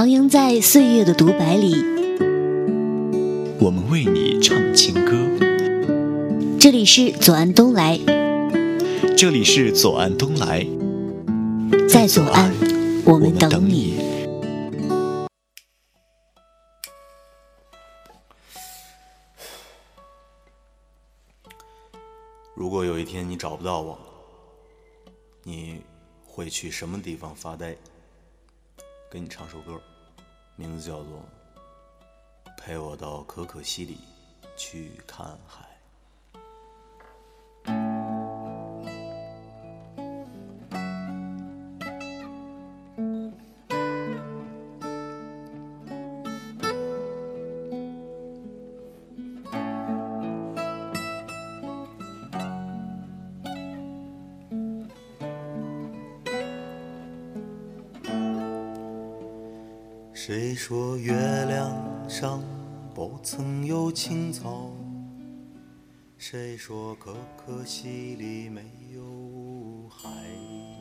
[0.00, 1.74] 徜徉在岁月的独白里，
[3.60, 5.12] 我们为你唱情歌。
[6.58, 8.00] 这里是左岸东来，
[9.14, 10.66] 这里是左岸东来，
[11.86, 12.50] 在左岸，
[13.04, 14.00] 我们等你。
[22.54, 23.98] 如果有一天你找不到我，
[25.42, 25.82] 你
[26.24, 27.76] 会去什么地方发呆？
[29.12, 29.72] 给你唱首歌，
[30.60, 31.24] 名字叫做
[32.58, 33.96] 《陪我到可可西里
[34.58, 35.64] 去看海》。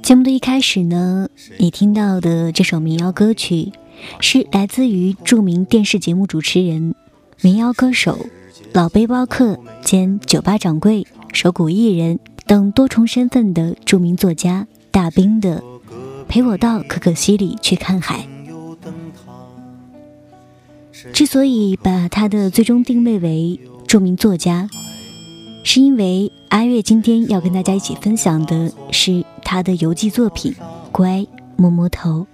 [0.10, 1.30] 节目的一开始呢，
[1.60, 3.72] 你听到的这首民谣歌曲，
[4.20, 6.96] 是来自于著名电视节目主持人、
[7.42, 8.18] 民谣歌手、
[8.74, 15.62] 老背包客兼酒吧掌柜、手鼓艺人等多重身份的著名作家大兵的
[16.28, 18.28] 《陪我到可可西里去看海》。
[21.14, 24.68] 之所以把他的最终定位为著名作家，
[25.64, 30.53] 是因为阿月今天要跟大家一起分享的是他的游记作品
[30.92, 31.25] 《乖
[31.58, 32.28] 摸摸头》。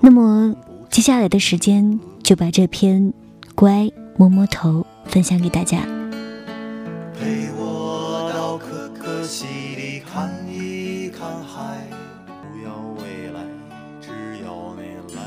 [0.00, 0.52] 那么
[0.90, 3.00] 接下来的时间就把这篇
[3.54, 5.86] 《乖摸摸头》分享给大家。
[7.16, 11.86] 陪我到可可西里看一看海，
[12.26, 13.44] 不要未来，
[14.00, 14.08] 只
[14.44, 14.82] 要你
[15.14, 15.20] 来。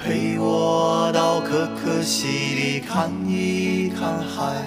[0.00, 4.66] 陪我到可可西里看一看海，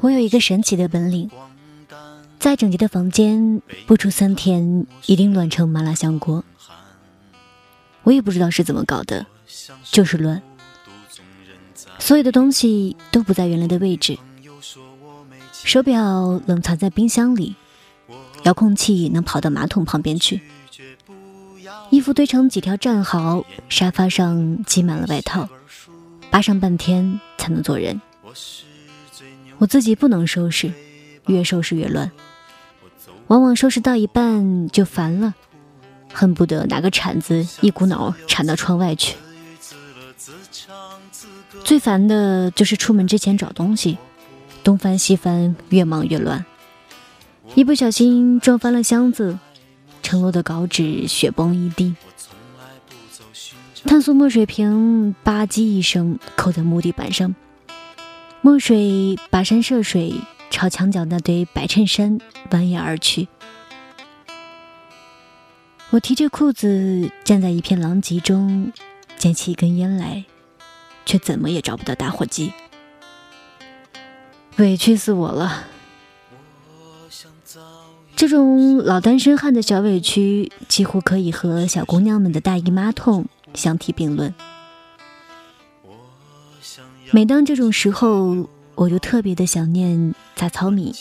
[0.00, 1.30] 我有一个神奇的本领，
[2.38, 6.44] 在整洁的房间不出三天，一定乱成麻辣香锅。
[8.04, 9.26] 我也不知道是怎么搞的，
[9.90, 10.40] 就是乱。
[11.98, 14.16] 所有的东西都不在原来的位置，
[15.52, 17.56] 手表冷藏在冰箱里，
[18.44, 20.40] 遥控器能跑到马桶旁边去，
[21.90, 25.48] 衣服堆成几条战壕，沙发上积满了外套，
[26.30, 28.00] 扒上半天才能做人。
[29.58, 30.72] 我自己不能收拾，
[31.26, 32.10] 越收拾越乱，
[33.26, 35.34] 往往收拾到一半就烦了，
[36.12, 39.16] 恨不得拿个铲子一股脑铲到窗外去。
[41.64, 43.98] 最烦的就是出门之前找东西，
[44.62, 46.44] 东翻西翻，越忙越乱，
[47.54, 49.38] 一不小心撞翻了箱子，
[50.02, 51.96] 承诺的稿纸雪崩一地，
[53.84, 57.34] 碳素墨水瓶吧唧一声扣在木地板上。
[58.40, 60.14] 墨水跋山涉水，
[60.48, 63.26] 朝墙角那堆白衬衫蜿蜒而去。
[65.90, 68.72] 我提着裤子站在一片狼藉中，
[69.16, 70.24] 捡起一根烟来，
[71.04, 72.52] 却怎么也找不到打火机。
[74.58, 75.64] 委屈死我了！
[78.14, 84.32] 这种老单身汉的小委屈，几乎可以和小姑娘们的大姨妈痛相提并论。
[87.10, 90.94] 每当这种时候，我就特别的想念杂草米，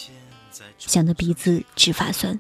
[0.78, 2.40] 想得鼻子直发酸。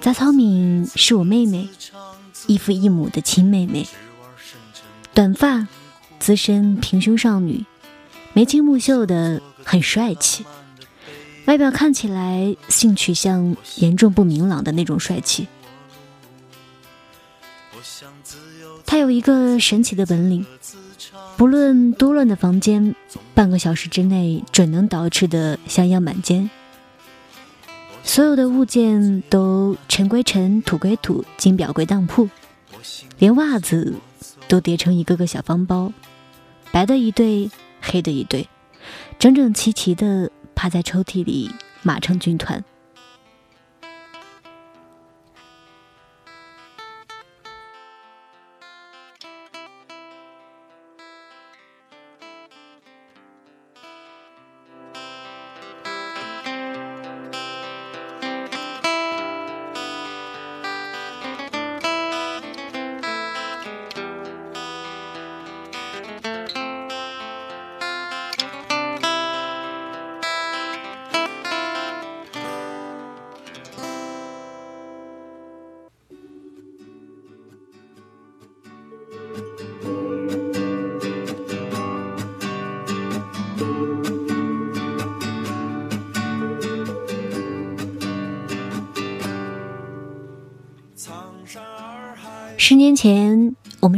[0.00, 1.68] 杂草敏是我妹妹，
[2.46, 3.86] 异父异母的亲妹妹，
[5.12, 5.66] 短发，
[6.18, 7.64] 资深平胸少女，
[8.32, 10.44] 眉清目秀的，很帅气，
[11.46, 15.48] 外表看起来性取向严重不明朗的那种帅气。
[18.84, 20.44] 他有一个神奇的本领，
[21.40, 22.94] 不论多乱的房间，
[23.32, 26.50] 半个小时之内准能捯饬得香样满间。
[28.04, 32.28] 所有的物件都尘归尘，土归土，金表归当铺，
[33.18, 33.94] 连袜子
[34.48, 35.90] 都叠成一个个小方包，
[36.70, 37.50] 白的一对，
[37.80, 38.46] 黑的一对，
[39.18, 41.50] 整整齐齐的趴在抽屉里，
[41.82, 42.62] 码成军团。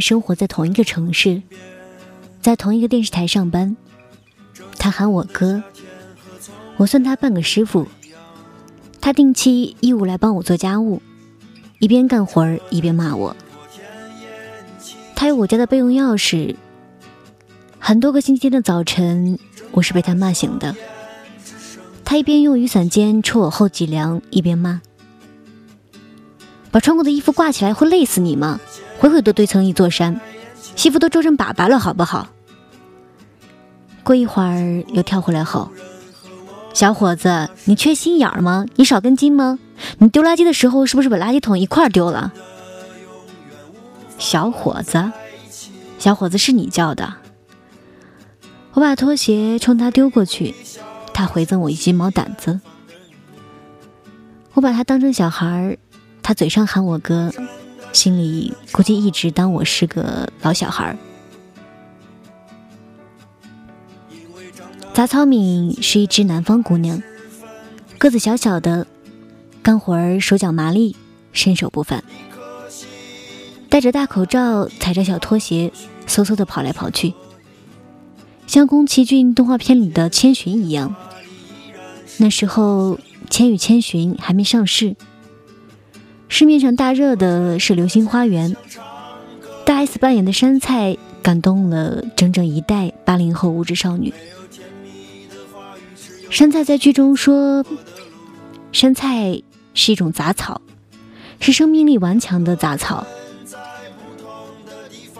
[0.02, 1.40] 生活在同一个城市，
[2.42, 3.76] 在同一个电视台上班。
[4.76, 5.62] 他喊我哥，
[6.76, 7.86] 我算他半个师傅。
[9.00, 11.00] 他定期义务来帮我做家务，
[11.78, 13.36] 一边干活儿一边骂我。
[15.16, 16.56] 他有我家的备用钥匙，
[17.78, 19.38] 很多个星期天的早晨，
[19.70, 20.76] 我是被他骂醒的。
[22.04, 24.82] 他一边用雨伞尖戳我后脊梁，一边骂。
[26.70, 28.60] 把穿过的衣服挂起来会累死你吗？
[29.02, 30.20] 回回都堆成一座山，
[30.76, 32.28] 西服都皱成粑粑了，好不好？
[34.04, 35.72] 过一会儿又跳回来吼
[36.72, 38.64] ：“小伙子，你缺心眼儿吗？
[38.76, 39.58] 你少根筋吗？
[39.98, 42.32] 你丢垃圾的时候是不是把垃圾桶一块丢了？”
[44.18, 45.10] 小伙子，
[45.98, 47.14] 小伙子是你叫的。
[48.74, 50.54] 我把拖鞋冲他丢过去，
[51.12, 52.60] 他回赠我一鸡毛掸子。
[54.54, 55.76] 我把他当成小孩儿。
[56.22, 57.32] 他嘴上喊我哥，
[57.92, 60.96] 心里估计一直当我是个老小孩。
[64.94, 67.02] 杂草敏是一只南方姑娘，
[67.98, 68.86] 个子小小的，
[69.62, 70.96] 干活儿手脚麻利，
[71.32, 72.02] 身手不凡。
[73.70, 75.72] 戴着大口罩，踩着小拖鞋，
[76.06, 77.14] 嗖嗖的跑来跑去，
[78.46, 80.94] 像宫崎骏动画片里的千寻一样。
[82.18, 82.96] 那时候，
[83.30, 84.94] 《千与千寻》还没上市。
[86.28, 88.54] 市面上大热的是《流星花园》，
[89.66, 94.12] 大 S 扮演的山菜感动了整整一代八零后无知少女。
[96.30, 97.64] 山菜在剧中说
[98.72, 99.42] ：“山菜
[99.74, 100.62] 是一种杂草，
[101.38, 103.06] 是生命力顽强的杂草。”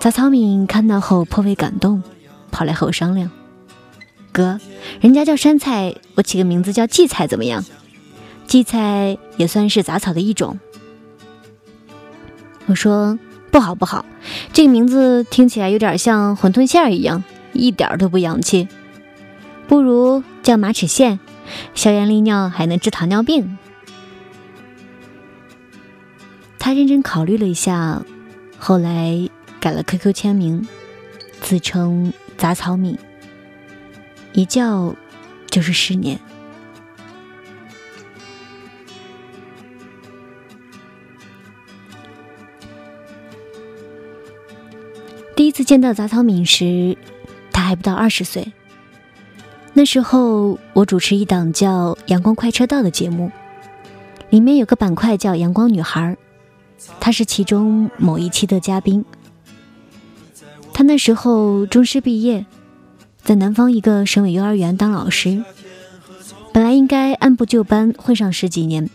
[0.01, 2.03] 杂草敏看到后颇为感动，
[2.51, 3.31] 跑来和我商量
[4.33, 4.59] ：“哥，
[5.01, 7.63] 人家叫山菜，我起个名字叫荠菜怎么样？
[8.47, 10.59] 荠菜也算是杂草的一种。”
[12.67, 13.19] 我说
[13.51, 14.05] 不好不好，
[14.53, 18.69] 这个名字听起来有点像馄饨馅儿一样，一点都不洋气。
[19.69, 21.19] 不如叫马齿苋，
[21.75, 23.59] 消炎利尿，还能治糖尿病。
[26.59, 28.03] 他认真考虑了一下，
[28.59, 29.29] 后来
[29.61, 30.67] 改了 QQ 签名，
[31.41, 32.99] 自称杂草米，
[34.33, 34.95] 一叫
[35.51, 36.19] 就是十年。
[45.34, 46.96] 第一次见到杂草敏时，
[47.53, 48.53] 他还不到二十岁。
[49.72, 53.32] 那时候我主持一档叫《阳光快车道》的节目，
[54.29, 56.17] 里面有个板块叫“阳光女孩”，
[57.01, 59.05] 她是其中某一期的嘉宾。
[60.74, 62.44] 她那时候中师毕业，
[63.22, 65.43] 在南方一个省委幼儿园当老师，
[66.53, 68.91] 本来应该按部就班混上十几年，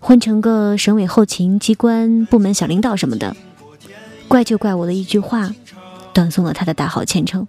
[0.00, 3.36] 混成个省委后勤机关部门小领导什么的。
[4.30, 5.52] 怪就怪我的一句话，
[6.14, 7.48] 断送了他的大好前程。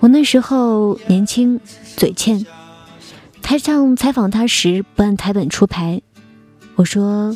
[0.00, 1.58] 我那时候年轻，
[1.96, 2.44] 嘴欠，
[3.40, 6.02] 台上采访他时不按台本出牌。
[6.74, 7.34] 我说：“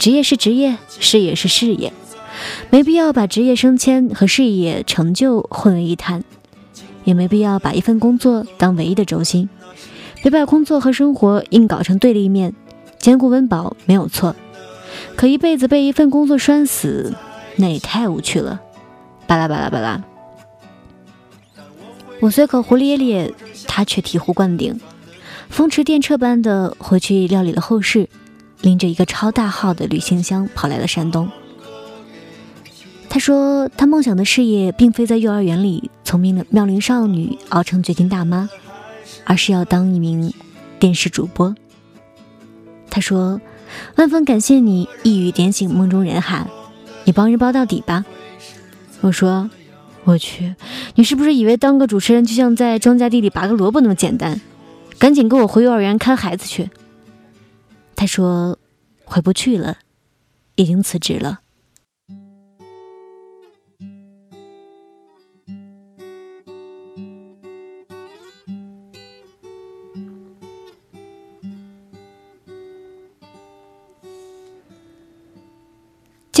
[0.00, 1.92] 职业是职业，事业是事业，
[2.70, 6.24] 没必要把职业升迁和事业成就混为一谈，
[7.04, 9.50] 也没必要把一份工作当唯一的轴心，
[10.22, 12.54] 别把工作和生活硬搞成对立面，
[12.98, 14.34] 兼顾温饱没有错，
[15.16, 17.14] 可一辈子被一份工作拴死，
[17.56, 18.60] 那也太无趣了。
[19.26, 20.02] 巴拉巴拉巴拉，
[22.20, 23.32] 我随口胡咧咧，
[23.68, 24.80] 他却醍醐灌顶，
[25.48, 28.08] 风驰电掣般的回去料理了后事，
[28.60, 31.30] 拎着一个超大号的旅行箱跑来了山东。
[33.08, 38.48] 他说，他梦想的事业并非在幼儿园里从妙妙龄少女熬成绝经大妈，
[39.24, 40.32] 而是要当一名
[40.78, 41.54] 电视主播。
[42.88, 43.40] 他说，
[43.96, 46.48] 万分感谢你一语点醒梦中人喊，
[47.04, 48.04] 你帮人包到底吧。
[49.00, 49.50] 我说，
[50.04, 50.54] 我去，
[50.94, 54.40] 你是不是以为当个主持人就像在庄稼地里拔个萝卜那么简单？
[54.98, 56.70] 赶紧给我回幼儿园看孩子去。
[57.96, 58.58] 他说，
[59.04, 59.78] 回不去了，
[60.56, 61.39] 已经辞职了。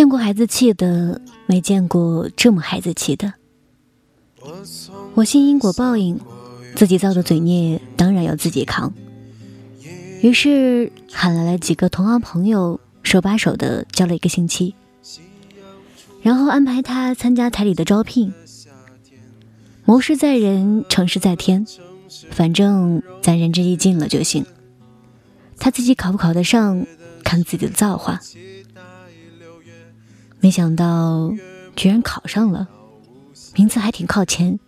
[0.00, 3.34] 见过孩子气的，没见过这么孩子气的。
[5.12, 6.18] 我信因果报应，
[6.74, 8.94] 自己造的罪孽当然要自己扛。
[10.22, 14.74] 于是喊来了几个同行朋友，手把手的教了一个星期，
[16.22, 18.32] 然后安排他参加台里的招聘。
[19.84, 21.66] 谋事在人，成事在天，
[22.30, 24.46] 反正咱仁至义尽了就行。
[25.58, 26.86] 他自己考不考得上，
[27.22, 28.18] 看自己的造化。
[30.40, 31.32] 没想到
[31.76, 32.66] 居然考上了，
[33.54, 34.58] 名字还挺靠前。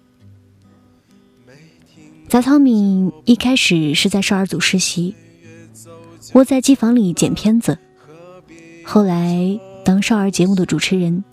[2.28, 5.14] 杂草敏一开始是在少儿组实习，
[6.34, 7.78] 窝在机房里剪片子，
[8.84, 11.24] 后来当少儿节目的主持人，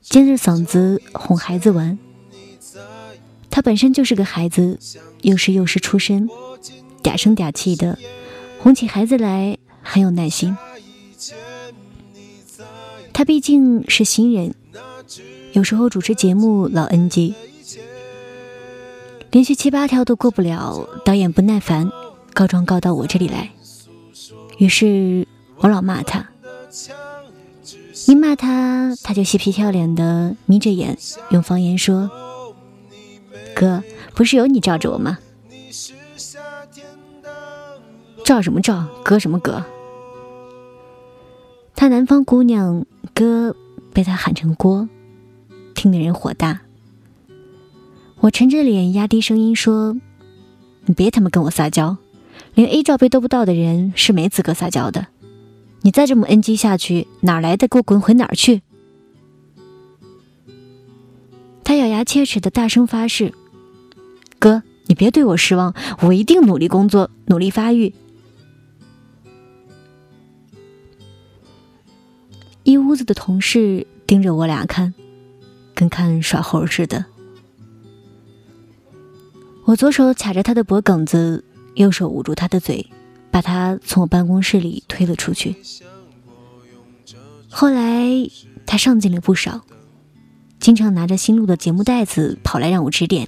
[0.00, 1.98] 尖着嗓子哄孩子玩。
[3.50, 4.78] 他本身就是个孩子，
[5.20, 6.28] 又是幼师出身，
[7.02, 7.98] 嗲声嗲气的，
[8.58, 10.56] 哄起孩子来很有耐心。
[13.12, 14.54] 他毕竟是新人，
[15.52, 17.34] 有时候主持节目老 NG，
[19.30, 21.90] 连续七八条都过不了，导演不耐烦，
[22.32, 23.50] 告状告到我这里来。
[24.58, 25.26] 于是
[25.58, 26.30] 我老骂他，
[28.06, 30.98] 一骂他，他就嬉皮笑脸的眯着眼，
[31.30, 32.10] 用方言说
[33.54, 33.82] ：“哥，
[34.14, 35.18] 不是有你罩着我吗？
[38.24, 38.86] 罩什么罩？
[39.04, 39.62] 哥什么哥？”
[41.74, 43.56] 他南方姑娘哥
[43.92, 44.88] 被他喊成锅，
[45.74, 46.60] 听得人火大。
[48.20, 49.96] 我沉着脸压低声音说
[50.86, 51.96] ：“你别他妈跟我撒娇，
[52.54, 55.08] 连 A 罩杯都不到的人是没资格撒娇的。
[55.80, 58.62] 你再这么 NG 下去，哪来的给我滚回哪儿去！”
[61.64, 63.32] 他咬牙切齿的大声发誓
[64.38, 67.92] ：“哥，你别对我失望，我一定努力工作，努力发育。”
[72.92, 74.92] 屋子的同事盯着我俩看，
[75.74, 77.06] 跟看耍猴似的。
[79.64, 81.42] 我左手卡着他的脖梗子，
[81.74, 82.86] 右手捂住他的嘴，
[83.30, 85.56] 把他从我办公室里推了出去。
[87.48, 88.10] 后来
[88.66, 89.62] 他上进了不少，
[90.60, 93.26] 经常拿着新录的节目带子跑来让我指点，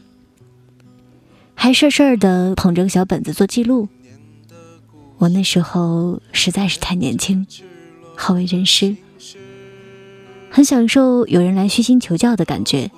[1.54, 3.88] 还事事的捧着个小本子做记录。
[5.16, 7.47] 我那时候实在是太年轻，
[8.14, 8.94] 好为人师。
[10.54, 12.88] 很享受有人来虚心求教的感觉，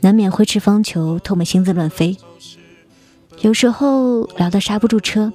[0.00, 2.16] 难免会吃方球，唾沫星子乱飞。
[3.42, 5.32] 有时候聊得刹不住车，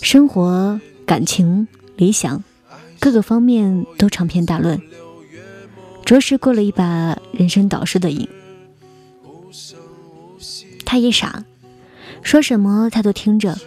[0.00, 2.44] 生活、感情、理想，
[3.00, 4.80] 各个方面都长篇大论，
[6.04, 8.28] 着实过了一把人生导师的瘾。
[10.86, 11.44] 他也傻，
[12.22, 13.58] 说什么他都听着，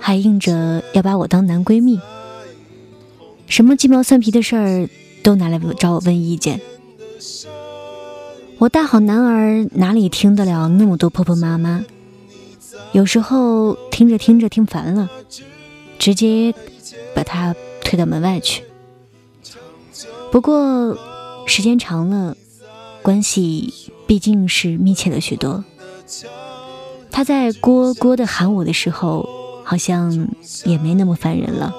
[0.00, 2.00] 还硬着要把我当男闺蜜，
[3.46, 4.88] 什么鸡毛蒜皮的事儿。
[5.22, 6.60] 都拿来找我问意见，
[8.58, 11.84] 我大好男儿哪里听得了那么多婆婆妈妈？
[12.92, 15.10] 有时候听着听着听烦了，
[15.98, 16.54] 直接
[17.14, 18.62] 把他推到门外去。
[20.32, 20.96] 不过
[21.46, 22.36] 时间长了，
[23.02, 25.64] 关系毕竟是密切了许多。
[27.10, 29.28] 他在“锅锅”的喊我的时候，
[29.64, 30.28] 好像
[30.64, 31.74] 也没那么烦人了。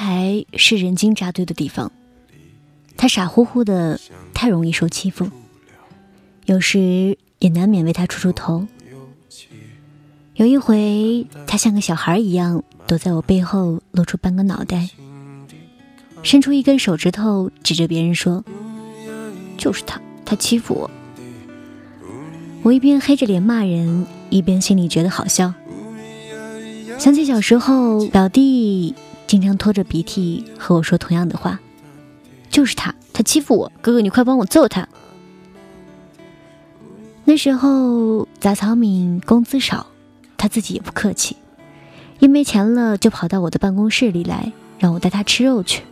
[0.00, 1.92] 台是人精扎堆的地方，
[2.96, 4.00] 他傻乎乎的，
[4.32, 5.30] 太容易受欺负，
[6.46, 8.66] 有时也难免为他出出头。
[10.36, 14.88] 有一回，他像个小孩一样躲在我背后，露出半个脑袋，
[16.22, 18.42] 伸出一根手指头，指着别人说
[19.58, 20.90] ：“就是他，他欺负我。”
[22.64, 25.52] 我一边黑着脸骂人，一边心里觉得好笑。
[26.98, 28.94] 想起小时候，表弟
[29.30, 31.60] 经常拖着鼻涕和我说同样的话
[32.50, 34.88] ：“就是他，他欺负我，哥哥你快帮我揍他。”
[37.24, 39.86] 那时候杂草敏工资少，
[40.36, 41.36] 他自己也不客气，
[42.18, 45.84] 一没钱了就跑到我的办公室里来，让我带他吃肉去。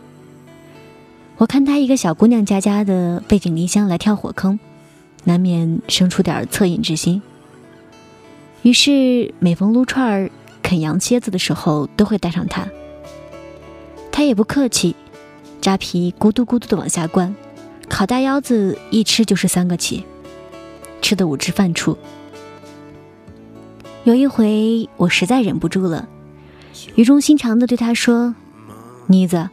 [1.37, 4.59] 我看他一个小姑娘家家的背井离乡来跳火坑，
[5.23, 7.21] 难免生出点恻隐之心。
[8.63, 10.29] 于是每逢撸串儿。
[10.61, 12.67] 啃羊蝎子的时候都会带上他，
[14.19, 14.97] 他也不客气，
[15.61, 17.33] 扎皮咕嘟咕嘟的往下灌，
[17.87, 20.03] 烤大腰子一吃就是三个起，
[21.01, 21.97] 吃的五汁饭出。
[24.03, 26.09] 有一回我实在忍不住了，
[26.95, 28.35] 语重心长的对他说
[29.07, 29.49] ：“妮子，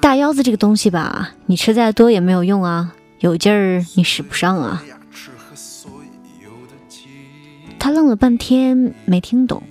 [0.00, 4.82] 大腰子这个东西吧，你吃再多也没有用啊，有劲儿你使不上啊。”
[7.78, 9.62] 他愣了半天没听懂。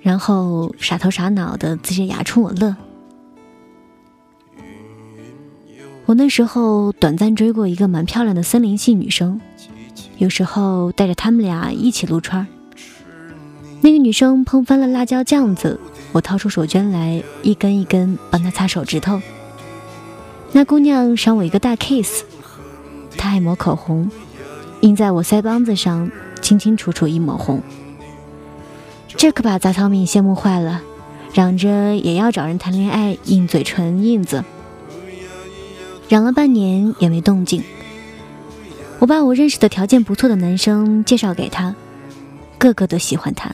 [0.00, 2.76] 然后傻头傻脑的呲着牙冲我乐。
[6.10, 9.40] 我那时候短暂追过一个蛮漂亮的森林系女生，
[10.18, 12.48] 有时候带着他们俩一起撸串。
[13.80, 15.78] 那个女生碰翻了辣椒酱子，
[16.10, 19.22] 我掏出手绢来一根一根帮她擦手指头。
[20.50, 22.24] 那姑娘赏我一个大 kiss，
[23.16, 24.10] 她还抹口红，
[24.80, 26.10] 印在我腮帮子上，
[26.42, 27.62] 清清楚楚一抹红。
[29.06, 30.82] 这可把杂草敏羡慕坏了，
[31.32, 34.42] 嚷着也要找人谈恋爱印嘴唇印子。
[36.10, 37.62] 嚷了半年也没动静。
[38.98, 41.76] 我把我认识的条件不错的男生介绍给他，
[42.58, 43.48] 个个都喜欢他，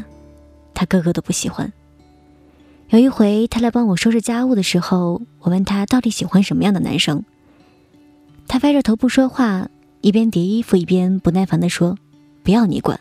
[0.73, 1.71] 他个个都不喜欢。
[2.89, 7.25] 有一回他来帮我收拾家务的时候，我问他到底喜欢什么样的男生，
[8.49, 9.69] 他歪着头不说话，
[10.01, 11.99] 一边叠衣服一边不耐烦地说
[12.43, 12.99] ：“不要你管。”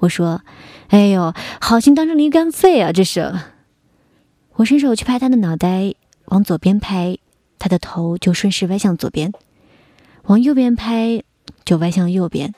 [0.00, 0.42] 我说
[0.90, 2.90] ：“哎呦，好心当成驴肝肺啊！
[2.90, 3.32] 这是。”
[4.56, 7.16] 我伸手去拍他的脑袋，往左边拍，
[7.62, 9.30] 他的头就顺势歪向左边；
[10.24, 11.22] 往右边拍，
[11.64, 12.52] 就歪向右边。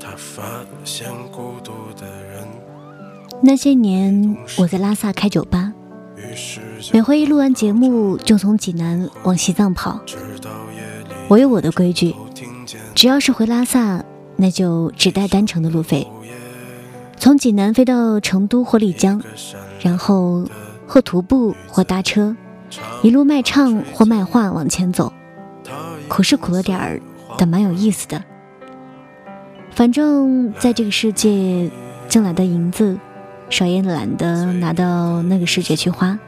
[0.00, 1.72] 他发现孤独
[3.44, 5.72] 那些年，我在拉萨开酒吧，
[6.92, 10.00] 每回一录完节目，就从济南往西藏跑。
[11.26, 12.14] 我有我的规矩，
[12.94, 14.04] 只要是回拉萨，
[14.36, 16.06] 那就只带单程的路费。
[17.16, 19.20] 从济南飞到成都或丽江，
[19.80, 20.46] 然后
[20.86, 22.36] 或徒步或搭车，
[23.02, 25.12] 一路卖唱或卖画往前走。
[26.08, 27.00] 苦是苦了点儿，
[27.36, 28.22] 但蛮有意思的。
[29.72, 31.68] 反正在这个世界
[32.08, 32.96] 挣来的银子。
[33.52, 36.18] 少也懒得拿到那个世界去花，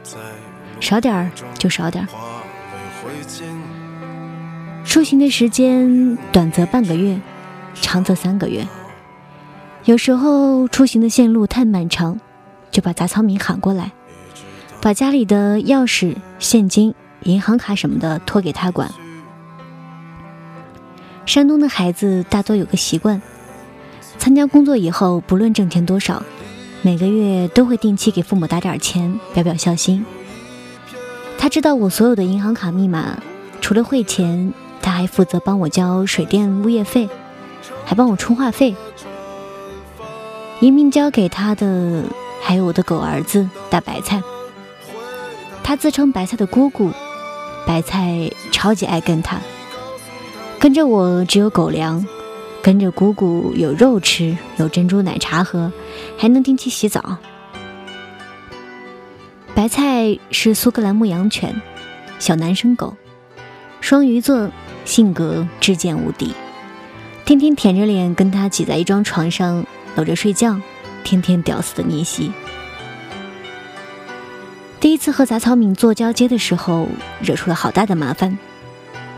[0.79, 2.07] 少点儿就少点儿。
[4.85, 7.19] 出行的时间短则半个月，
[7.81, 8.67] 长则三个月。
[9.85, 12.19] 有时候出行的线路太漫长，
[12.69, 13.91] 就把杂草民喊过来，
[14.79, 18.91] 把家里的钥匙、现金、银行卡什么的托给他管。
[21.25, 23.19] 山东的孩子大多有个习惯，
[24.19, 26.21] 参加工作以后，不论挣钱多少。
[26.85, 30.05] 每个月都会定期给父母打点钱，表表孝心。
[31.35, 33.17] 他知道我所有的银行卡密码，
[33.59, 37.09] 除了汇钱，他还负责帮我交水电物业费，
[37.85, 38.75] 还帮我充话费。
[40.59, 42.03] 移民交给他的
[42.39, 44.21] 还有我的狗儿子大白菜。
[45.63, 46.91] 他自称白菜的姑姑，
[47.65, 49.39] 白菜超级爱跟他，
[50.59, 52.05] 跟着我只有狗粮。
[52.65, 55.71] 跟着姑姑有肉吃，有珍珠奶茶喝，
[56.17, 57.19] 还能定期洗澡。
[59.53, 61.61] 白菜是苏格兰牧羊犬，
[62.17, 62.97] 小男生狗，
[63.81, 64.49] 双鱼座，
[64.83, 66.33] 性格至贱无敌，
[67.23, 69.63] 天天舔着脸跟他挤在一张床上
[69.95, 70.59] 搂着睡觉，
[71.03, 72.31] 天天屌丝的逆袭。
[74.79, 76.87] 第一次和杂草敏做交接的时候，
[77.21, 78.35] 惹出了好大的麻烦。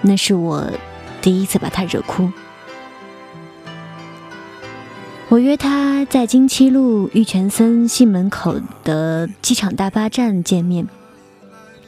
[0.01, 0.69] 那是我
[1.21, 2.29] 第一次把他惹哭。
[5.29, 10.87] 我约他在金七路玉泉森西门口的机场大巴站见面，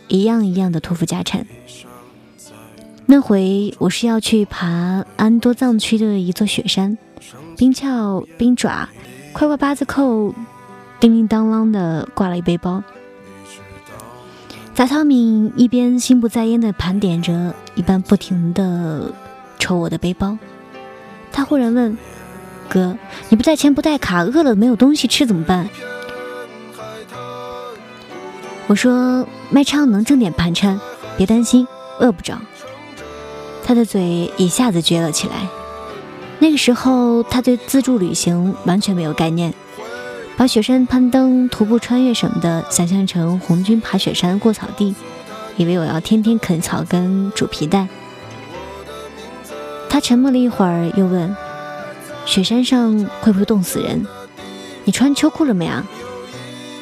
[0.09, 1.45] 一样一样的托付家产。
[3.05, 6.97] 那回我是要去爬安多藏区的一座雪山，
[7.55, 8.89] 冰鞘、冰爪、
[9.31, 10.35] 快挂八字扣，
[10.99, 12.83] 叮叮当啷的挂了一背包。
[14.73, 19.13] 杂草敏一边心不在焉地盘点着，一边不停地
[19.57, 20.37] 抽我的背包。
[21.31, 21.97] 他忽然问
[22.69, 22.95] ：“哥，
[23.29, 25.67] 你不带钱不带卡，饿了没有东西吃怎么办？”
[28.67, 30.79] 我说：“卖唱能挣点盘缠，
[31.17, 31.67] 别担心，
[31.99, 32.37] 饿不着。”
[33.65, 35.49] 他的嘴一下子撅了起来。
[36.37, 39.53] 那个时候，他对自助旅行完全没有概念。
[40.37, 44.95] 把雪山攀登、徒步穿越什么的想象成红军爬雪山过草地，
[45.57, 47.89] 以为我要天天啃草根、煮皮蛋。
[49.89, 51.35] 他沉默了一会儿，又问
[52.29, 54.05] ：“雪山上会不会冻死人？
[54.83, 55.83] 你穿秋裤了没啊？”“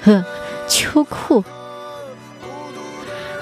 [0.03, 0.25] 呵，
[0.67, 1.41] 秋裤。”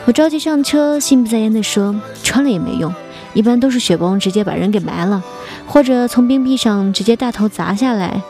[0.06, 2.94] 我着急上车，心不在焉地说：“穿了也没用，
[3.34, 5.24] 一般都是雪崩直接把人给埋了，
[5.66, 8.22] 或者从冰壁上直接大头砸下来。”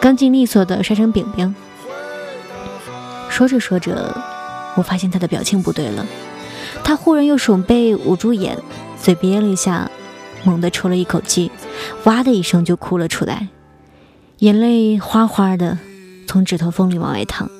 [0.00, 1.52] 干净利索的摔成饼饼。
[3.28, 4.16] 说着说着，
[4.76, 6.06] 我发现他的表情不对了，
[6.84, 8.56] 他忽然用手背捂住眼，
[9.02, 9.90] 嘴憋了一下，
[10.44, 11.50] 猛地抽了一口气，
[12.04, 13.48] 哇的一声就哭了出来，
[14.38, 15.78] 眼泪哗哗的
[16.26, 17.50] 从指头缝里往外淌。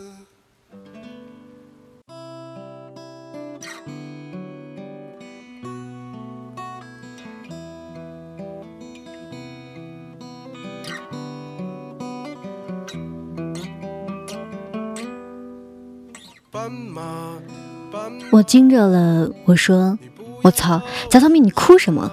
[18.32, 19.98] 我惊着了，我说
[20.42, 22.10] ：“我操，贾草敏，你哭什么？”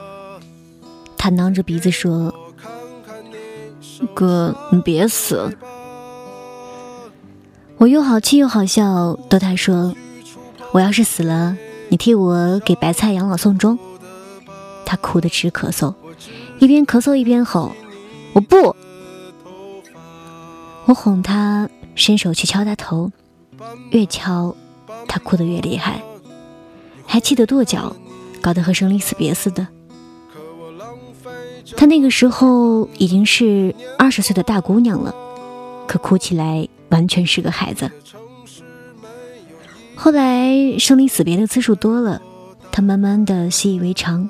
[1.24, 2.36] 他囔着鼻子说
[4.14, 5.58] ：“哥，你别死。”
[7.80, 9.96] 我又好气又好笑，逗他说
[10.74, 11.56] ：“我要是死了，
[11.88, 13.80] 你替我给白菜养老送终。”
[14.86, 15.96] 他哭得直咳嗽，
[16.60, 17.72] 一边咳嗽一边吼
[18.36, 18.76] ：“我不！”
[20.84, 23.10] 我哄他，伸手去敲他头。
[23.92, 24.54] 越敲，
[25.08, 26.04] 他哭得越厉害，
[27.06, 27.96] 还气得跺脚，
[28.42, 29.66] 搞得和生离死别似的。
[31.78, 35.14] 他那个时候已经是二十岁的大姑娘了，
[35.88, 37.90] 可哭起来完全是个孩子。
[39.96, 42.22] 后来生离死别的次数多了，
[42.72, 44.30] 他慢慢的习以为常，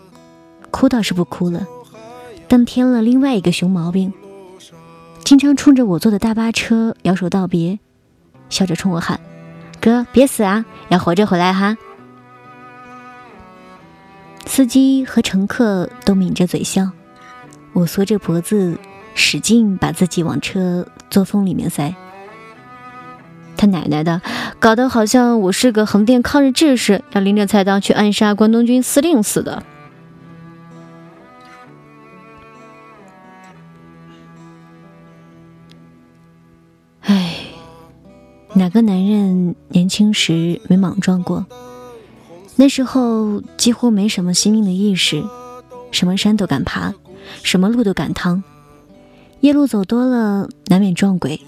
[0.71, 1.65] 哭倒是不哭了，
[2.47, 4.13] 但添了另外一个熊毛病，
[5.23, 7.79] 经常冲着我坐的大巴车摇手道别。
[8.49, 9.19] 笑着冲我喊
[9.81, 11.75] ：“哥，别死啊，要活着回来哈！”
[14.45, 16.91] 司机和乘客都抿着嘴笑，
[17.73, 18.77] 我缩着脖子，
[19.15, 21.93] 使劲把自己往车座缝里面塞。
[23.57, 24.21] 他奶奶的，
[24.59, 29.63] 搞得好像我是个横店抗日志士，要拎着菜刀去暗杀关东军司令似的。
[38.55, 41.45] 哪个男人年轻时没莽撞过？
[42.55, 45.23] 那时候几乎没什么惜命的意识，
[45.91, 46.93] 什么山都敢爬，
[47.43, 48.43] 什么路都敢趟。
[49.41, 51.41] 夜路走多了，难免撞鬼。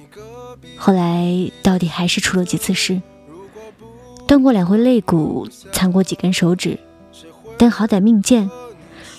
[0.78, 3.02] 后来到底还是出了几次事，
[4.28, 6.78] 断过两回肋骨，残过几根手指，
[7.58, 8.50] 但好歹命贱，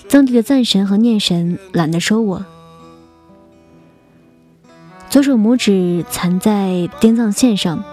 [0.07, 2.45] 藏地的赞神和念神懒得收我。
[5.09, 7.83] 左手拇指残在滇藏线上，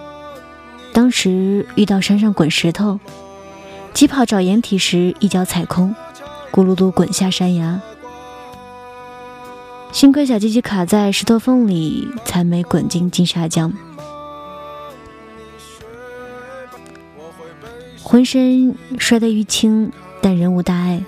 [0.92, 3.00] 当时遇到山上滚石头，
[3.94, 5.94] 疾跑找掩体时一脚踩空，
[6.52, 7.80] 咕噜噜滚下山崖。
[9.94, 13.72] 幸亏小鸡鸡卡在石头缝里，才没滚进金沙江。
[18.02, 21.04] 浑身摔得淤青，但人无大碍，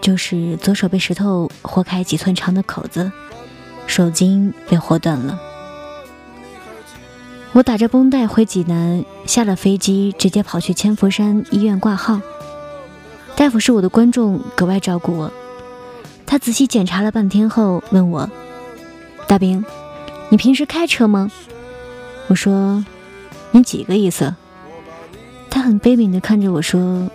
[0.00, 3.12] 就是左手被石头豁开几寸长的口子。
[3.86, 5.38] 手筋被豁断了，
[7.52, 12.22] 我打着绷带回济南，下了飞机直接跑去千佛山医院挂号。
[13.36, 15.30] 大夫是我的观众，格外照顾我。
[16.32, 18.26] 他仔细检查了半天后问我
[19.28, 19.62] ：“大兵，
[20.30, 21.30] 你平时开车吗？”
[22.28, 22.82] 我说
[23.52, 24.34] ：“你几个意思？”
[25.50, 27.10] 他很悲悯地看着我说：“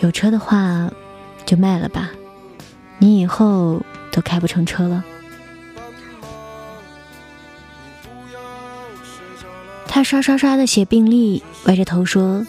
[0.00, 0.90] 有车的话
[1.44, 2.08] 就卖了吧，
[2.96, 5.04] 你以后都开不成车了。”
[9.86, 12.46] 他刷刷刷的写病历，歪着头说：“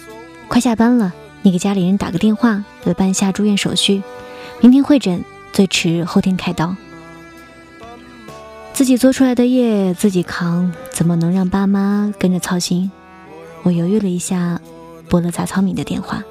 [0.47, 4.01] 快下班了，你给家里人打个电话，我办下住院手续，
[4.61, 5.21] 明天会诊，
[5.53, 6.75] 最迟后天开刀。”
[8.73, 12.91] 自己做出来的业自己扛，怎么能让爸妈跟着操心？
[13.61, 14.59] 我犹豫了一下，
[15.07, 16.23] 拨了杂草米的电话。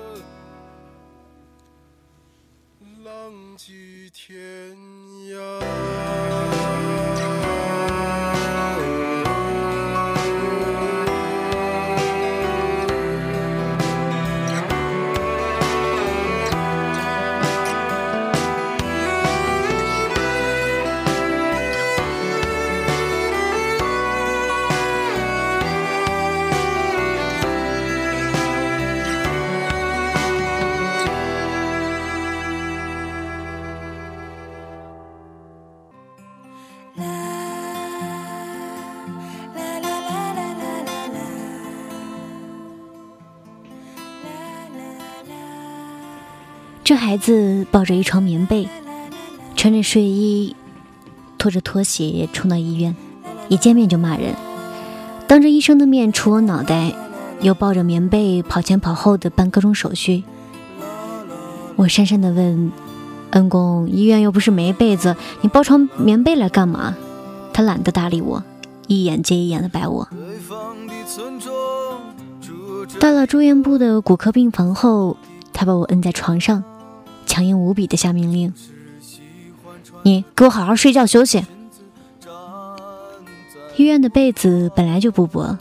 [47.05, 48.69] 孩子抱着一床棉被，
[49.57, 50.55] 穿着睡衣，
[51.37, 52.95] 拖着拖鞋冲到医院，
[53.49, 54.37] 一见面就骂人，
[55.27, 56.95] 当着医生的面戳我脑袋，
[57.41, 60.23] 又抱着棉被跑前跑后的办各种手续。
[61.75, 62.71] 我讪讪的问
[63.33, 66.95] ：“恩公，医院又不是没被子，你抱床棉被来干嘛？”
[67.53, 68.45] 他懒得搭理我，
[68.87, 70.09] 一眼接一眼的白我。
[73.01, 75.17] 到了住院部的骨科病房后，
[75.53, 76.63] 他把我摁在床上。
[77.33, 78.53] 强硬无比的下命令
[80.05, 81.43] ：“你给我好好睡觉休息。”
[83.79, 85.57] 医院的被子本来就不薄，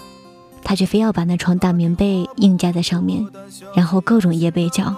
[0.66, 3.26] 他却非要把那床大棉被硬加在上面，
[3.74, 4.94] 然后各种掖被角。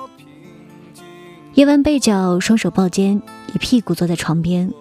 [1.53, 3.21] 掖完被角，双手抱肩，
[3.53, 4.73] 一屁股坐在床边，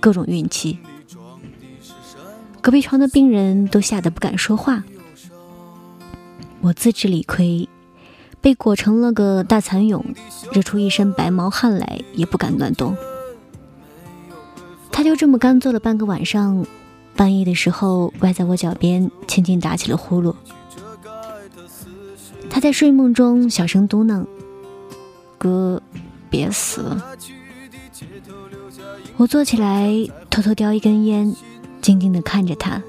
[0.00, 0.78] 各种运气。
[2.62, 4.82] 隔壁床的病人都吓得不敢说话。
[6.62, 7.68] 我自知理亏。
[8.44, 10.04] 被裹成了个大蚕蛹，
[10.52, 12.94] 热出一身白毛汗来，也不敢乱动。
[14.92, 16.66] 他就这么干坐了半个晚上，
[17.16, 20.34] 半夜的时候歪在我脚边，轻轻打起了呼噜。
[22.50, 24.26] 他在睡梦中小声嘟囔
[25.38, 25.80] ：“哥，
[26.28, 26.94] 别死。”
[29.16, 29.90] 我坐起来，
[30.28, 31.34] 偷偷叼一根烟，
[31.80, 32.82] 静静地看着他。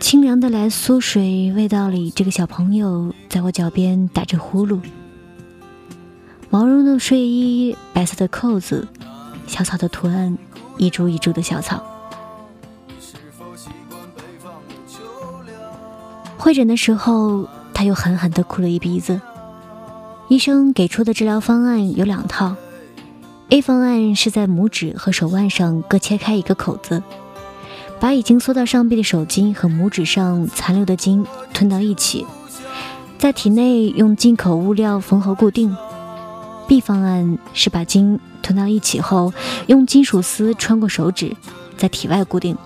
[0.00, 4.80] 清凉的来苏水味道里，这个小朋友在我脚边打着呼噜。
[6.50, 8.86] 毛绒的睡衣，白色的扣子，
[9.46, 10.38] 小草的图案，
[10.78, 11.82] 一株一株的小草。
[16.36, 19.20] 会诊的时候，他又狠狠地哭了一鼻子。
[20.28, 22.54] 医生给出的治疗方案有两套
[23.50, 27.02] ，A 方案是在拇指和手腕上各切开一个口子。
[28.00, 32.24] 把已经缩到上臂的手筋和拇指上残留的筋吞到一起，
[33.18, 35.76] 在体内用进口物料缝合固定。
[36.68, 39.32] B 方案是把筋吞到一起后，
[39.66, 41.34] 用金属丝穿过手指，
[41.76, 42.56] 在体外固定，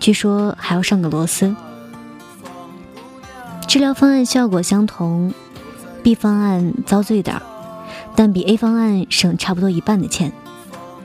[0.00, 1.54] 据说还要上个螺丝。
[3.68, 5.32] 治疗方案效果相同
[6.02, 7.42] ，B 方案遭罪点儿，
[8.16, 10.32] 但比 A 方案省差不多一半的钱。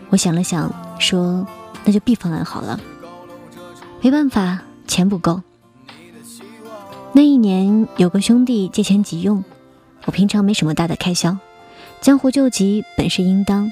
[0.09, 1.45] 我想了想，说
[1.85, 2.79] 那就 B 方案好了。
[4.01, 5.41] 没办法，钱不够。
[7.13, 9.43] 那一年有个兄弟借钱急用，
[10.05, 11.38] 我平常没什么大的开销，
[11.99, 13.71] 江湖救急本是应当，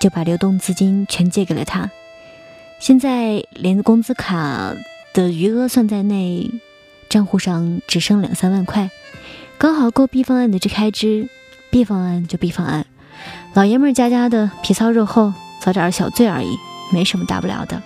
[0.00, 1.90] 就把流动资金全借给了他。
[2.78, 4.74] 现在连工资卡
[5.14, 6.50] 的余额算在内，
[7.08, 8.90] 账户上只剩两三万块，
[9.56, 11.28] 刚好够 B 方案的这开支。
[11.70, 12.86] B 方案就 B 方案，
[13.54, 16.56] 老爷们家家的皮糙肉厚，遭点小罪而已，
[16.92, 17.82] 没什么大不了的。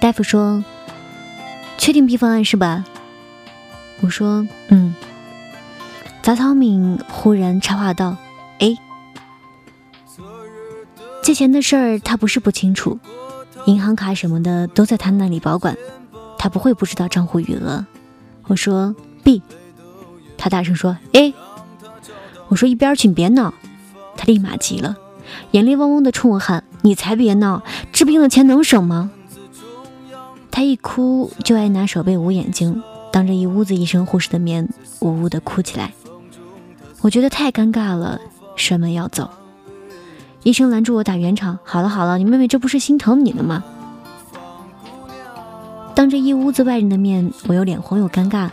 [0.00, 0.64] 大夫说
[1.76, 2.84] ：“确定 B 方案是吧？”
[4.00, 4.94] 我说：“嗯。”
[6.22, 8.16] 杂草敏忽然插话道
[8.58, 8.78] ：“A
[11.22, 12.98] 借钱的事儿，他不是不清楚，
[13.66, 15.76] 银行卡什么的都在他那里保管，
[16.38, 17.84] 他不会不知道账户余额。”
[18.48, 19.42] 我说：“B。”
[20.38, 21.34] 他大声说：“A。”
[22.48, 23.52] 我说：“一边去，你别闹！”
[24.16, 24.96] 他立马急了，
[25.50, 27.62] 眼泪汪汪的冲我喊：“你才别闹！
[27.92, 29.10] 治病的钱能省吗？”
[30.50, 32.82] 他一哭就爱拿手背捂眼睛，
[33.12, 34.68] 当着一屋子医生护士的面
[35.00, 35.92] 呜呜地哭起来。
[37.00, 38.20] 我觉得太尴尬了，
[38.56, 39.30] 摔门要走。
[40.42, 43.62] 医生拦住我打圆场：“好了好了，你妹妹这不是心疼你呢吗？”
[45.94, 48.48] 当着一屋子外人的面，我又脸红又尴尬，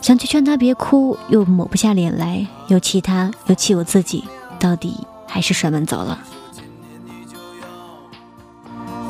[0.00, 4.24] 想去劝他别哭，又抹不下脸来，又气他，又气我自己，
[4.60, 4.94] 到底
[5.26, 6.18] 还是摔门走了。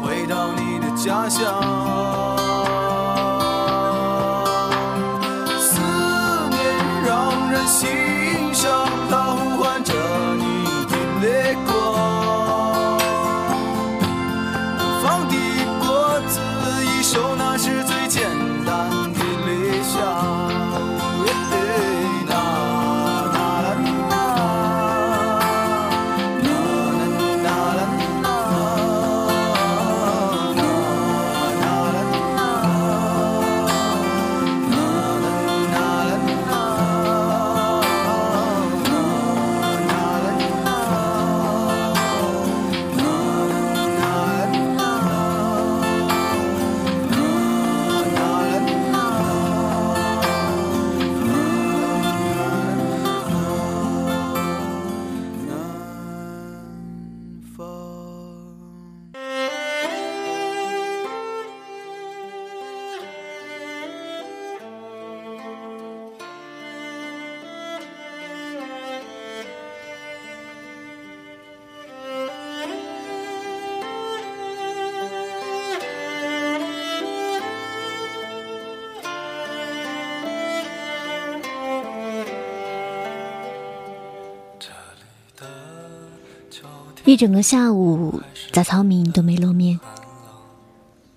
[0.02, 2.15] 回到你的家乡。
[87.04, 88.20] 一整个下午，
[88.52, 89.78] 杂草敏都没露面。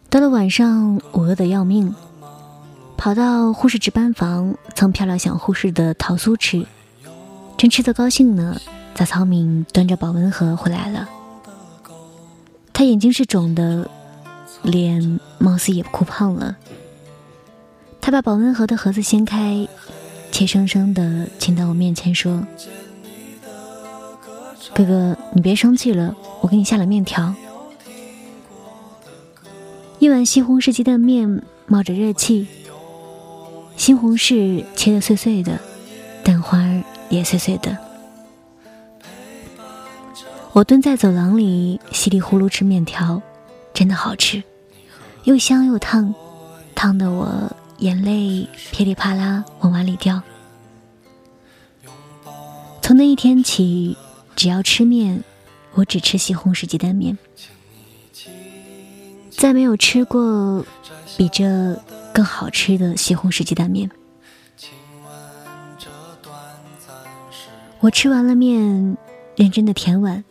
[0.09, 1.93] 到了晚上，我饿得要命，
[2.97, 6.65] 跑到护士值班房蹭漂亮小护士的桃酥吃。
[7.57, 8.59] 正吃得高兴呢，
[8.93, 11.09] 杂草敏端着保温盒回来了。
[12.71, 13.89] 他眼睛是肿的，
[14.61, 16.55] 脸貌似也哭胖了。
[17.99, 19.67] 他把保温盒的盒子掀开，
[20.31, 22.41] 怯生生地请到我面前说。
[24.73, 27.33] 哥哥，你别生气了，我给你下了面条。
[29.97, 32.47] 一碗西红柿鸡蛋面冒着热气，
[33.75, 35.59] 西红柿切得碎碎的，
[36.23, 36.63] 蛋花
[37.09, 37.77] 也碎碎的。
[40.53, 43.21] 我蹲在走廊里稀里呼噜吃面条，
[43.73, 44.41] 真的好吃，
[45.25, 46.13] 又香又烫，
[46.73, 50.21] 烫得我眼泪噼里啪啦往碗里掉。
[52.81, 53.97] 从那一天起。
[54.39, 55.21] 只要吃面，
[55.73, 57.17] 我只吃西红柿鸡蛋面，
[59.29, 60.65] 再没有吃过
[61.17, 61.77] 比这
[62.13, 63.91] 更好吃的西红柿鸡蛋面。
[67.81, 68.95] 我吃完了面，
[69.35, 70.23] 认真的舔碗。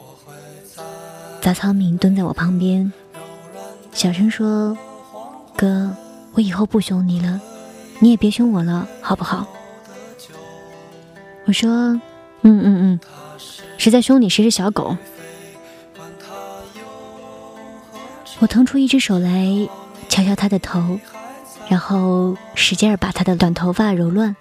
[1.42, 2.90] 杂草敏蹲在我旁边，
[3.92, 4.74] 小声说
[5.54, 5.94] ：“哥，
[6.32, 7.38] 我以后不凶你了，
[7.98, 9.46] 你也别凶我了，好不好？”
[11.44, 11.70] 我说
[12.40, 13.00] ：“嗯嗯嗯。”
[13.78, 14.28] 谁在凶你？
[14.28, 14.96] 谁是小狗？
[18.40, 19.68] 我腾出一只手来
[20.08, 21.00] 敲敲他的头，
[21.68, 24.36] 然后使劲儿把他的短头发揉乱。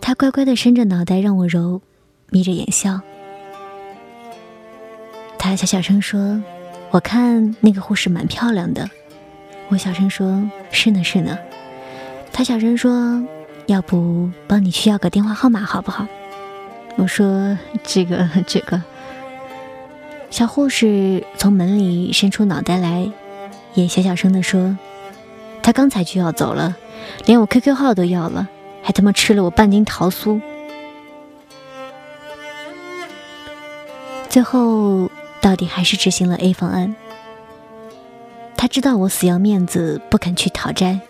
[0.00, 1.82] 他乖乖的伸着脑袋让我揉，
[2.30, 3.00] 眯着眼笑。
[5.38, 6.40] 他小小声说
[6.90, 8.88] ：“我看那个护士蛮漂亮的。”
[9.68, 11.36] 我小声说：“是呢，是呢。”
[12.32, 13.22] 他小声说
[13.66, 16.06] ：“要不帮你去要个电话号码好不好？”
[16.96, 18.82] 我说：“这个， 这个。”
[20.30, 23.10] 小护士从门里伸出脑袋来，
[23.74, 24.76] 也小小声的说
[25.62, 26.76] ：“他刚才就要走了，
[27.26, 28.48] 连我 QQ 号都要了，
[28.82, 30.40] 还他妈吃了我半斤桃酥。”
[34.30, 35.10] 最后，
[35.42, 36.94] 到底还是执行了 A 方案。
[38.56, 41.00] 他知道我死要面子，不肯去讨债，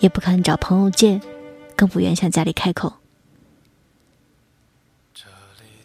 [0.00, 1.20] 也不肯找朋友借，
[1.76, 2.94] 更不愿向家里开口。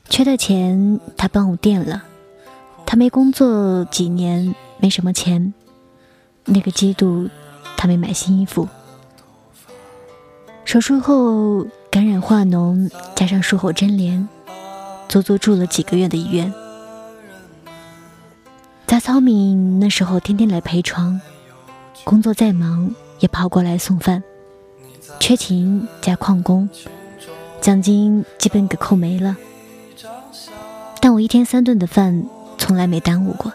[0.09, 2.03] 缺的钱，他帮我垫了。
[2.85, 5.53] 他没工作几年，没什么钱。
[6.45, 7.29] 那个季度，
[7.75, 8.67] 他没买新衣服。
[10.63, 14.27] 手术后感染化脓，加上术后粘连，
[15.09, 16.53] 足足住了几个月的医院。
[18.85, 21.19] 杂草敏那时候天天来陪床，
[22.05, 24.23] 工作再忙也跑过来送饭。
[25.19, 26.69] 缺勤加旷工，
[27.59, 29.35] 奖金基本给扣没了。
[31.07, 32.25] 但我一天三顿的饭
[32.57, 33.53] 从来没耽误过。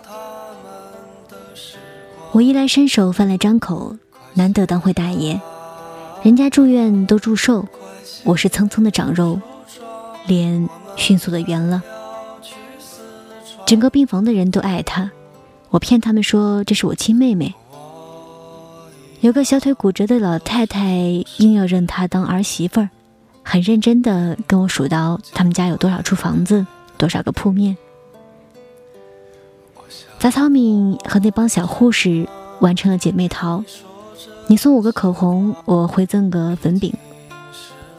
[2.30, 3.94] 我衣来伸手，饭来张口，
[4.32, 5.38] 难得当回大爷。
[6.22, 7.68] 人家住院都住瘦，
[8.24, 9.38] 我是蹭蹭的长肉，
[10.26, 11.82] 脸迅速的圆了。
[13.66, 15.10] 整个病房的人都爱他，
[15.68, 17.52] 我骗他们说这是我亲妹妹。
[19.20, 20.94] 有个小腿骨折的老太太
[21.36, 22.88] 硬要认她当儿媳妇儿，
[23.42, 26.64] 很认真的跟我数到他们家有多少处房子。
[27.02, 27.76] 多少个铺面？
[30.20, 32.28] 杂草敏和那帮小护士
[32.60, 33.64] 完成了姐妹淘。
[34.46, 36.94] 你送我个口红，我回赠个粉饼。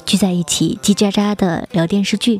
[0.05, 2.39] 聚在一起叽叽喳喳的聊电视剧。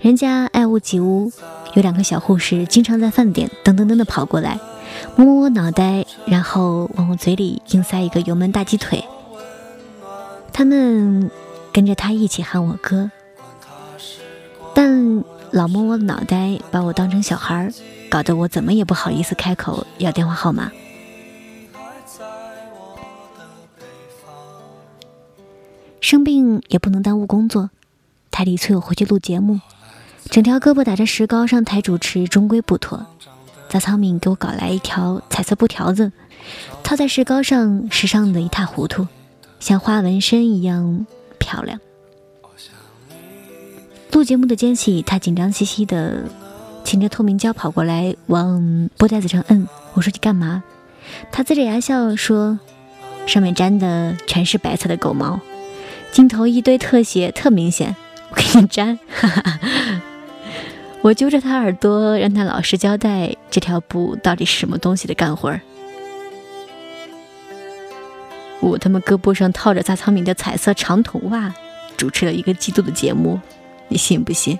[0.00, 1.30] 人家爱屋及乌，
[1.74, 4.58] 有两个小护士经常在饭点噔噔噔的跑过来，
[5.14, 9.04] 摸摸我脑袋，然后往我嘴里硬塞一个油焖大鸡腿。
[10.52, 11.30] 他们
[11.72, 13.12] 跟着他一起喊我哥，
[14.74, 15.22] 但
[15.52, 17.72] 老摸我脑袋，把我当成小孩儿，
[18.10, 20.70] 搞得我怎么也不好意思开口要电话号码。
[26.00, 27.70] 生病也不能耽误工作，
[28.30, 29.60] 台里催我回去录节目，
[30.30, 33.06] 整条胳膊打着石膏上台主持终归不妥。
[33.68, 36.12] 杂草敏给我搞来一条彩色布条子，
[36.84, 39.08] 套在石膏上，时尚的一塌糊涂，
[39.58, 41.06] 像花纹身一样
[41.38, 41.80] 漂亮。
[44.16, 46.24] 录节目的间隙，他紧张兮兮的
[46.84, 49.68] 擎着透明胶跑过来，往布袋子上摁。
[49.92, 50.64] 我说：“你干嘛？”
[51.30, 52.58] 他呲着牙笑说
[53.28, 55.38] ：“上面粘的全是白色的狗毛。”
[56.12, 57.94] 镜头一堆特写，特明显。
[58.30, 59.60] 我给你粘，哈哈。
[61.02, 65.60] 我揪着他耳朵，让他老实交代这条布到底是什么东西的干活儿。
[68.60, 71.54] 我他妈胳膊上套着杂草敏的彩色长筒袜，
[71.98, 73.38] 主持了一个季度的节目，
[73.88, 74.58] 你信不信？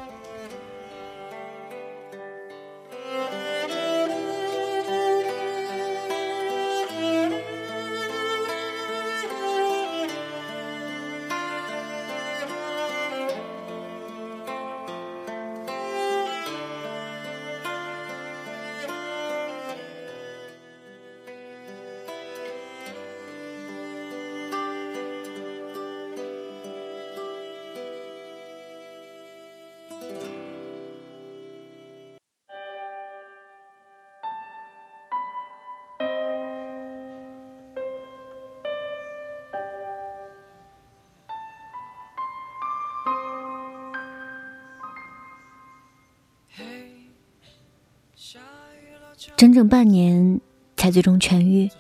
[49.35, 50.41] 整整半年
[50.77, 51.71] 才最终痊愈。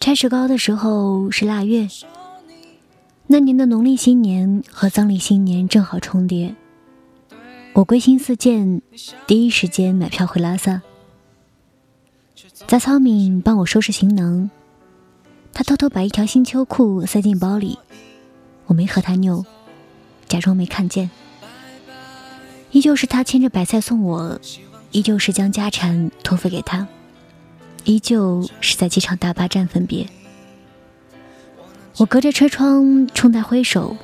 [0.00, 1.88] 拆石膏的时候是腊月，
[3.26, 6.54] 那年的农历新年和藏历新年正好重叠。
[7.72, 8.80] 我归心似箭，
[9.26, 10.82] 第一时间买票回拉萨。
[12.66, 14.50] 杂草敏帮我收拾行囊，
[15.52, 17.78] 他偷偷把一条新秋裤塞进包里，
[18.66, 19.44] 我没和他拗，
[20.26, 21.10] 假装没看见。
[22.70, 24.40] 依旧是他牵着白菜送我。
[24.96, 26.88] 依旧是将家产托付给他，
[27.84, 30.06] 依旧是在机场大巴站分别。
[31.98, 33.94] 我隔着车窗冲他挥手，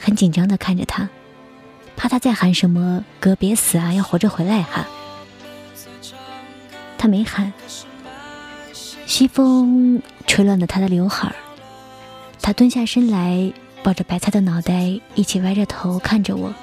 [0.00, 1.10] 很紧张地看着他，
[1.94, 4.88] 怕他再喊什么“哥别死啊，要活着回来哈”。
[6.96, 7.52] 他没喊，
[9.04, 11.34] 西风吹乱了他的刘海儿，
[12.40, 16.54] 他蹲下身来，抱着白菜的脑袋，一起歪着头看着我。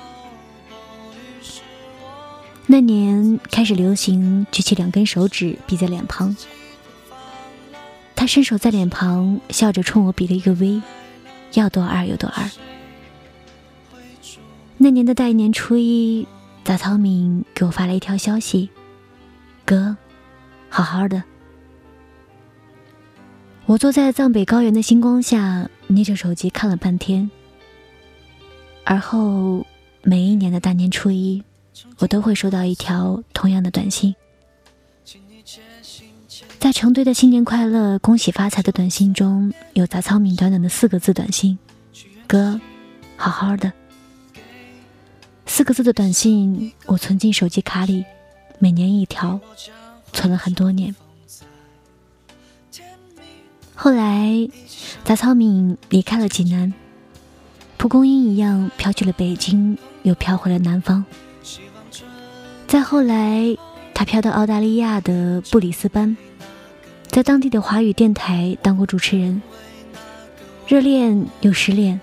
[2.69, 6.35] 那年开始流行举起两根手指比在脸庞，
[8.13, 10.81] 他伸手在脸庞，笑着冲我比了一个 V，
[11.53, 12.49] 要多二有多二。
[14.77, 16.27] 那年的大年初一，
[16.65, 18.69] 杂草敏给我发了一条消息
[19.63, 19.95] ：“哥，
[20.67, 21.23] 好好的。”
[23.65, 27.31] 我坐在藏北高原的星光下，捏着手机看了半天。
[28.83, 29.65] 而后
[30.03, 31.41] 每一年的大年初一。
[31.99, 34.15] 我都会收到一条同样的短信，
[36.59, 41.57] 在成堆的新年快乐、恭喜发财的短信中，有杂草敏短短的四个字短信
[42.27, 42.59] ：“哥，
[43.15, 43.71] 好好的。”
[45.45, 48.05] 四个字的短信，我存进手机卡里，
[48.59, 49.39] 每年一条，
[50.13, 50.95] 存了很多年。
[53.73, 54.49] 后来，
[55.03, 56.73] 杂草敏离开了济南，
[57.77, 61.05] 蒲公英一样飘去了北京，又飘回了南方。
[62.67, 63.55] 再后来，
[63.93, 66.17] 他飘到澳大利亚的布里斯班，
[67.09, 69.41] 在当地的华语电台当过主持人。
[70.67, 72.01] 热恋又失恋，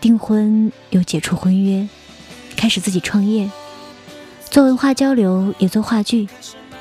[0.00, 1.88] 订婚又解除婚约，
[2.56, 3.50] 开始自己创业，
[4.48, 6.28] 做文化交流，也做话剧，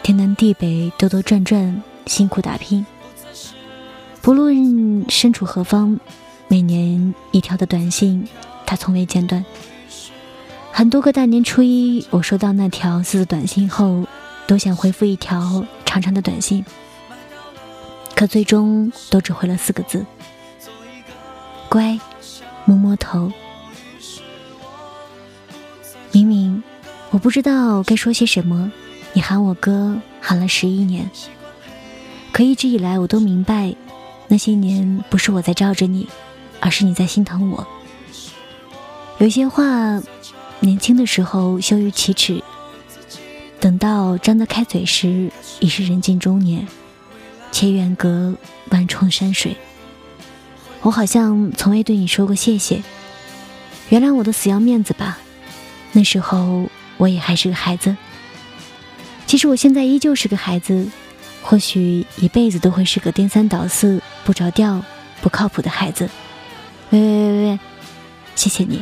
[0.04, 2.86] 天南地北兜兜转转，辛苦打拼。
[4.22, 6.00] 不论身处何方，
[6.48, 8.28] 每年一条的短信，
[8.68, 9.44] 他从未间断。
[10.76, 14.08] 很多个大年初一，我收到那条四字短信后，
[14.48, 16.66] 都想回复一条长长的短信，
[18.16, 20.04] 可最终都只回了四个字：
[21.70, 22.00] 乖，
[22.66, 23.32] 摸摸头。
[26.12, 26.64] 明明
[27.12, 28.72] 我不知道该说些什么，
[29.14, 31.08] 你喊我哥喊了十一年，
[32.32, 33.76] 可一直以来我都明白，
[34.28, 36.10] 那些年不是我在罩着你，
[36.60, 37.68] 而是你在心疼我。
[39.20, 40.02] 有些话，
[40.64, 42.42] 年轻的时候羞于启齿，
[43.60, 46.66] 等到张得开嘴时，已是人近中年，
[47.52, 48.34] 且远隔
[48.70, 49.58] 万重山水。
[50.82, 52.82] 我好像从未对你说过谢谢，
[53.90, 55.18] 原谅我的死要面子吧。
[55.92, 57.98] 那时候我也还是个孩子。
[59.28, 60.88] 其实我现在依旧是个孩子，
[61.42, 64.82] 或许一辈子都会是个颠三倒四、不着调、
[65.22, 66.10] 不靠谱的孩子。
[66.92, 67.60] 喂喂喂喂，
[68.34, 68.82] 谢谢你。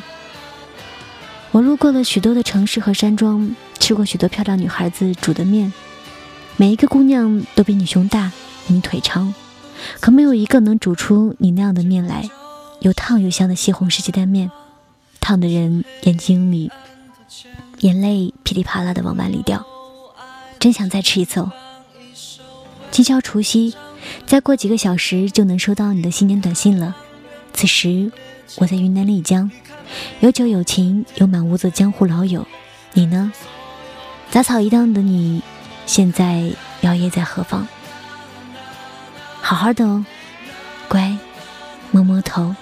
[1.51, 5.73] 我路过了许多的城市和山庄，吃过许多漂亮女孩子煮的面，
[6.55, 8.31] 每一个姑娘都比你胸大，
[8.67, 9.33] 你腿长，
[9.99, 12.29] 可没有一个能煮出你那样的面来，
[12.79, 14.49] 又烫又香的西红柿鸡蛋面，
[15.19, 16.71] 烫的人眼睛里
[17.79, 19.65] 眼泪噼里啪啦的往碗里掉。
[20.57, 21.51] 真想再吃一次哦！
[22.91, 23.75] 今宵除夕，
[24.25, 26.95] 再过几个小时就能收到你的新年短信了。
[27.51, 28.11] 此时
[28.57, 29.51] 我在云南丽江，
[30.19, 32.45] 有酒有情有满屋子江湖老友。
[32.93, 33.31] 你呢？
[34.29, 35.41] 杂草一荡的你，
[35.85, 37.67] 现在摇曳在何方？
[39.41, 40.05] 好好的哦，
[40.87, 41.17] 乖，
[41.91, 42.55] 摸摸头。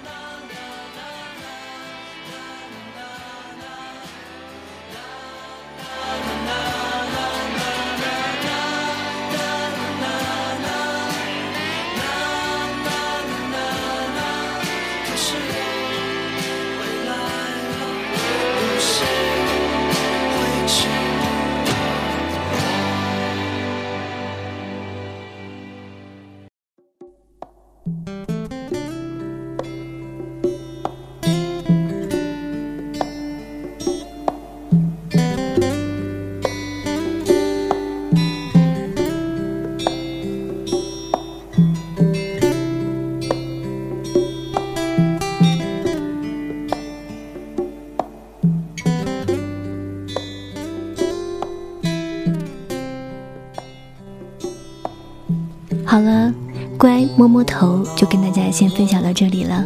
[57.20, 59.66] 摸摸头，就跟大家先分享到这里了。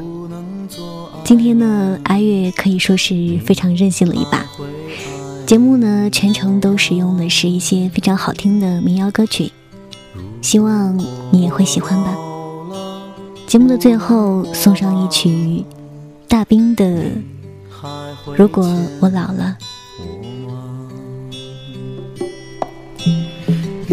[1.23, 4.43] 今天呢，阿月可以说是非常任性了一把。
[5.45, 9.51] 节目呢，全程都使用的是一些非常好听的民谣歌曲，
[10.41, 10.97] 希望
[11.31, 12.15] 你也会喜欢吧。
[13.45, 15.63] 节目的最后送上一曲
[16.27, 16.83] 大兵的
[18.35, 18.65] 《如果
[18.99, 19.55] 我老了》。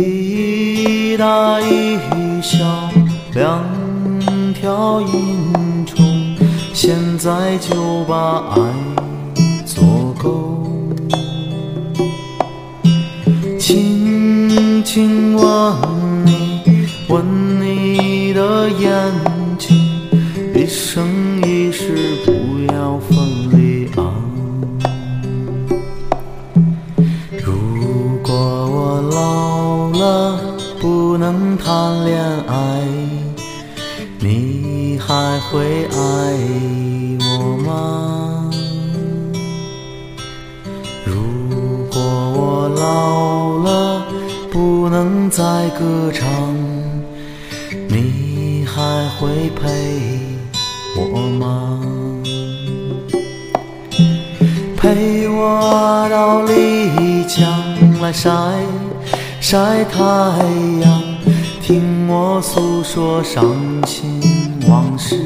[0.00, 1.98] 一大一
[2.40, 2.90] 小
[3.33, 3.64] 两
[4.55, 6.37] 条银虫，
[6.74, 8.61] 现在就把爱
[9.64, 10.66] 做够。
[13.59, 15.45] 轻轻吻
[16.24, 16.61] 你，
[17.09, 17.24] 吻
[17.61, 18.91] 你的眼
[19.57, 19.78] 睛，
[20.55, 21.07] 一生
[21.47, 21.49] 一
[58.12, 58.30] 晒
[59.40, 60.00] 晒太
[60.82, 61.02] 阳，
[61.62, 63.44] 听我诉说伤
[63.86, 64.20] 心
[64.68, 65.16] 往事。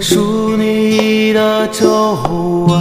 [0.00, 2.14] 数你的皱
[2.68, 2.80] 纹，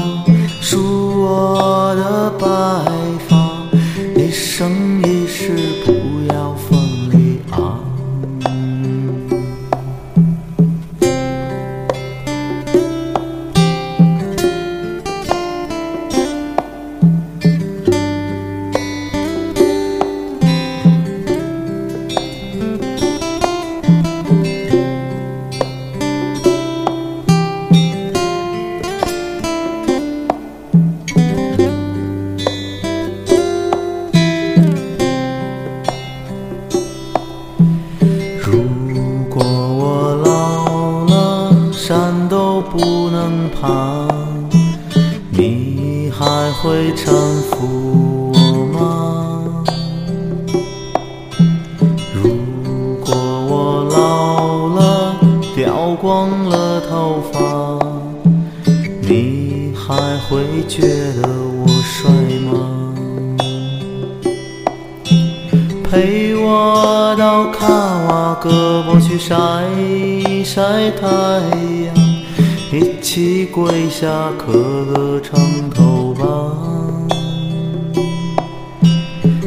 [74.33, 76.23] 磕个长头吧。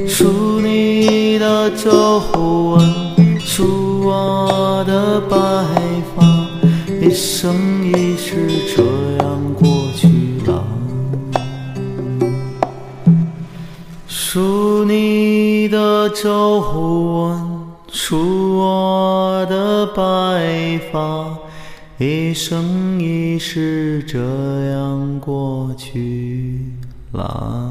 [0.06, 5.36] 数你的皱纹，数我的白
[6.14, 6.24] 发，
[7.00, 8.82] 一生一世这
[9.22, 10.08] 样过去
[10.46, 10.64] 了。
[14.06, 17.38] 数你的皱纹，
[17.90, 21.36] 数我的白发，
[21.98, 22.77] 一生
[27.12, 27.67] 啦。